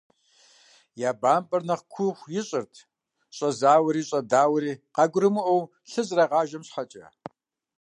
Я 1.07 1.11
бампӀэр 1.21 1.61
нэхъ 1.67 1.85
куу 1.93 2.11
ищӀырт 2.39 2.73
щӀэзауэри 3.35 4.01
щӀэдауэри 4.09 4.71
къагурымыӀуэу 4.95 5.63
лъы 5.89 6.01
зэрагъажэм 6.07 6.63
щхьэкӏэ. 6.67 7.05